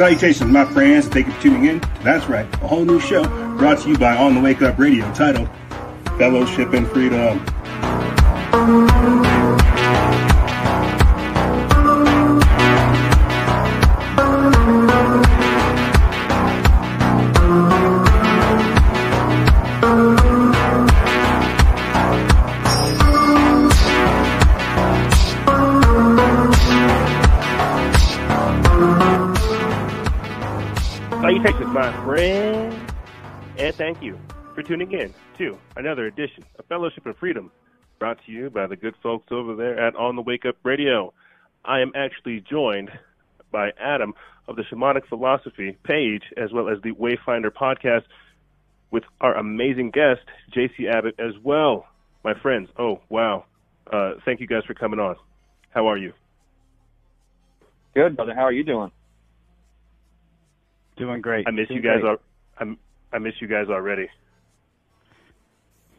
[0.00, 1.80] Salutations, my friends, thank you for tuning in.
[2.02, 3.22] That's right, a whole new show
[3.58, 5.50] brought to you by On the Wake Up Radio titled
[6.16, 7.38] Fellowship and Freedom.
[31.20, 32.92] Salutations, my friend,
[33.58, 34.18] and thank you
[34.54, 37.52] for tuning in to another edition of Fellowship and Freedom,
[37.98, 41.12] brought to you by the good folks over there at On the Wake Up Radio.
[41.62, 42.90] I am actually joined
[43.52, 44.14] by Adam
[44.48, 48.04] of the Shamanic Philosophy page, as well as the Wayfinder podcast,
[48.90, 50.22] with our amazing guest,
[50.56, 51.86] JC Abbott, as well.
[52.24, 53.44] My friends, oh, wow.
[53.92, 55.16] Uh, thank you guys for coming on.
[55.68, 56.14] How are you?
[57.94, 58.34] Good, brother.
[58.34, 58.90] How are you doing?
[61.00, 61.48] Doing great.
[61.48, 62.02] I miss Doing you guys.
[62.04, 62.20] Al-
[62.58, 62.78] I'm,
[63.12, 64.08] I miss you guys already.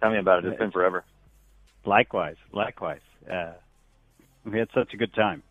[0.00, 0.48] Tell me about it.
[0.48, 1.04] It's been forever.
[1.84, 3.00] Likewise, likewise.
[3.30, 3.52] Uh,
[4.44, 5.42] we had such a good time.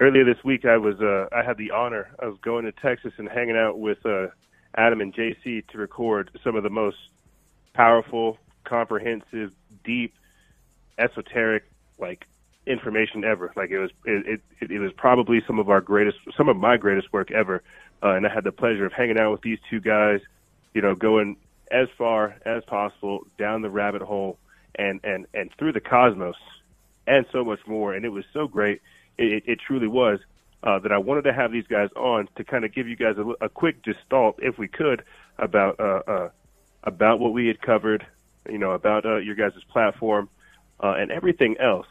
[0.00, 3.28] earlier this week I was uh I had the honor of going to Texas and
[3.28, 4.26] hanging out with uh
[4.76, 6.98] Adam and JC to record some of the most
[7.72, 9.52] powerful, comprehensive,
[9.84, 10.12] deep,
[10.98, 11.64] esoteric
[11.98, 12.26] like
[12.66, 13.52] information ever.
[13.56, 16.76] Like it was it it, it was probably some of our greatest some of my
[16.76, 17.62] greatest work ever.
[18.02, 20.20] Uh, and I had the pleasure of hanging out with these two guys,
[20.74, 21.36] you know, going
[21.70, 24.38] as far as possible down the rabbit hole
[24.74, 26.36] and and and through the cosmos
[27.06, 27.94] and so much more.
[27.94, 28.82] And it was so great.
[29.18, 30.20] It, it, truly was.
[30.62, 33.16] Uh, that I wanted to have these guys on to kind of give you guys
[33.18, 35.04] a, a quick gestalt, if we could,
[35.38, 36.28] about uh, uh,
[36.82, 38.04] about what we had covered,
[38.48, 40.28] you know, about uh, your guys' platform
[40.82, 41.86] uh, and everything else.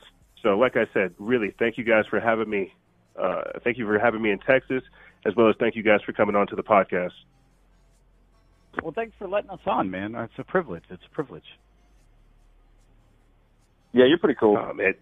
[0.45, 2.71] So, like I said, really, thank you guys for having me.
[3.19, 4.83] Uh, thank you for having me in Texas,
[5.25, 7.13] as well as thank you guys for coming on to the podcast.
[8.83, 10.13] Well, thanks for letting us on, man.
[10.13, 10.83] It's a privilege.
[10.91, 11.45] It's a privilege.
[13.91, 14.55] Yeah, you're pretty cool.
[14.55, 14.99] Um, it,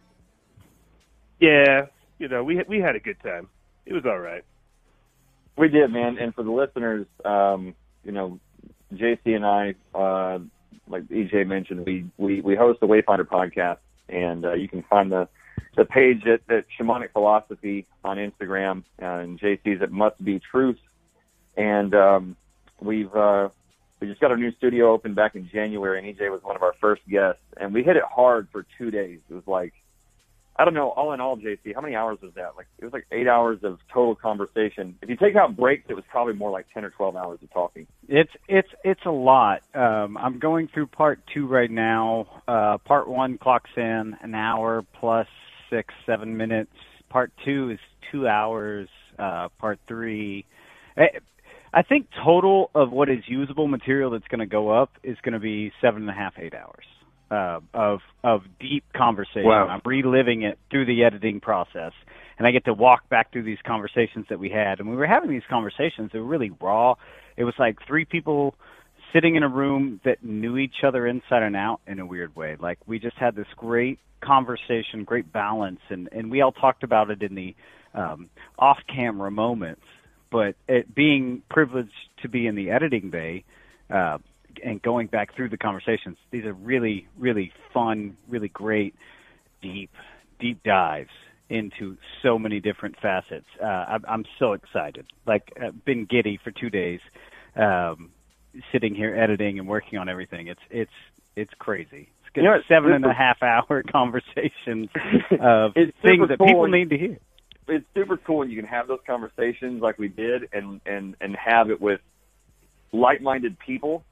[1.42, 1.88] yeah,
[2.20, 3.50] you know, we we had a good time.
[3.86, 4.46] It was all right.
[5.58, 6.18] We did, man.
[6.22, 7.76] And for the listeners, um,
[8.06, 8.40] you know,
[8.94, 10.40] JC and I, uh,
[10.88, 13.80] like EJ mentioned, we, we, we host the Wayfinder podcast,
[14.10, 15.28] and uh, you can find the
[15.76, 20.80] the page at, at Shamanic Philosophy on Instagram, and JC's at Must Be Truth.
[21.58, 22.36] And um,
[22.80, 23.50] we've uh,
[24.00, 26.64] we just got our new studio open back in January, and EJ was one of
[26.64, 29.20] our first guests, and we hit it hard for two days.
[29.30, 29.74] It was like
[30.56, 32.56] I don't know, all in all, JC, how many hours was that?
[32.56, 34.96] Like it was like eight hours of total conversation.
[35.02, 37.52] If you take out breaks, it was probably more like ten or twelve hours of
[37.52, 37.88] talking.
[38.08, 39.62] It's it's it's a lot.
[39.74, 42.28] Um, I'm going through part two right now.
[42.48, 45.28] Uh, part one clocks in an hour plus
[45.72, 46.72] six seven minutes.
[47.10, 47.80] Part two is
[48.12, 48.90] two hours.
[49.18, 50.46] Uh, part three,
[50.98, 51.20] I,
[51.72, 55.34] I think total of what is usable material that's going to go up is going
[55.34, 56.86] to be seven and a half eight hours
[57.34, 59.46] uh, of of deep conversation.
[59.46, 59.68] Wow.
[59.68, 61.94] I'm reliving it through the editing process,
[62.38, 64.80] and I get to walk back through these conversations that we had.
[64.80, 66.12] And we were having these conversations.
[66.14, 66.96] They were really raw.
[67.36, 68.54] It was like three people
[69.12, 72.56] sitting in a room that knew each other inside and out in a weird way.
[72.60, 77.10] Like we just had this great conversation, great balance, and and we all talked about
[77.10, 77.56] it in the
[77.96, 78.30] um,
[78.60, 79.88] off-camera moments.
[80.32, 83.44] But it being privileged to be in the editing bay.
[83.90, 84.18] Uh,
[84.64, 88.96] and going back through the conversations, these are really, really fun, really great,
[89.62, 89.92] deep,
[90.40, 91.12] deep dives
[91.50, 93.46] into so many different facets.
[93.62, 95.06] Uh, I'm, I'm so excited.
[95.26, 97.00] Like, I've been giddy for two days,
[97.56, 98.12] um,
[98.72, 100.48] sitting here editing and working on everything.
[100.48, 100.92] It's it's
[101.36, 102.10] it's crazy.
[102.22, 104.90] It's good You know, seven and a half hour conversations
[105.40, 107.18] of things that cool people need to hear.
[107.68, 111.36] It's super cool when you can have those conversations like we did, and and and
[111.36, 112.02] have it with
[112.92, 114.04] like-minded people,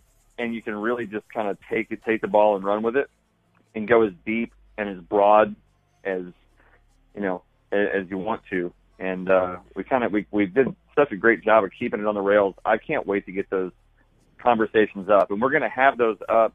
[0.41, 2.95] and you can really just kind of take it, take the ball and run with
[2.97, 3.09] it,
[3.75, 5.55] and go as deep and as broad
[6.03, 6.23] as
[7.13, 8.73] you know as you want to.
[8.99, 12.05] And uh, we kind of we we did such a great job of keeping it
[12.07, 12.55] on the rails.
[12.65, 13.71] I can't wait to get those
[14.39, 16.53] conversations up, and we're going to have those up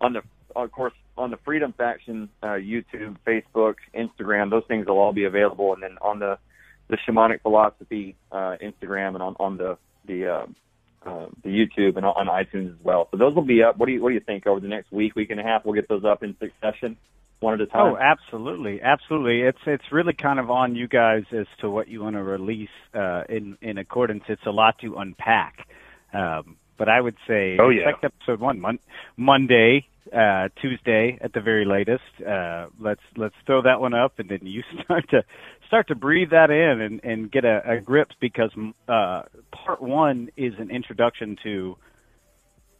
[0.00, 0.22] on the
[0.54, 4.50] of course on the Freedom Faction uh, YouTube, Facebook, Instagram.
[4.50, 6.38] Those things will all be available, and then on the
[6.88, 10.46] the Shamanic Philosophy uh, Instagram and on on the the
[11.06, 13.08] uh, the YouTube and on iTunes as well.
[13.10, 13.78] So those will be up.
[13.78, 15.64] What do you what do you think over the next week, week and a half?
[15.64, 16.96] We'll get those up in succession,
[17.40, 17.92] one at a time.
[17.94, 19.42] Oh, absolutely, absolutely.
[19.42, 22.68] It's it's really kind of on you guys as to what you want to release
[22.94, 24.24] uh, in in accordance.
[24.28, 25.66] It's a lot to unpack,
[26.12, 27.88] um, but I would say Oh, yeah.
[27.88, 28.78] expect episode one mon-
[29.16, 32.02] Monday, uh, Tuesday at the very latest.
[32.26, 35.24] Uh, let's let's throw that one up, and then you start to
[35.66, 38.50] start to breathe that in and, and get a, a grip because
[38.88, 39.22] uh,
[39.70, 41.76] part one is an introduction to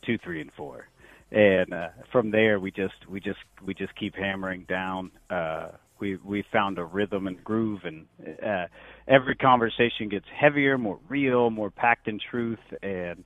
[0.05, 0.89] two, three, and four,
[1.31, 5.13] and uh, from there we just we just we just keep hammering down.
[5.31, 5.69] Uh,
[6.01, 8.07] we we found a rhythm and groove, and
[8.45, 8.67] uh,
[9.07, 13.23] every conversation gets heavier, more real, more packed in truth, and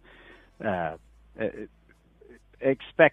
[0.63, 0.97] uh,
[2.61, 3.13] expect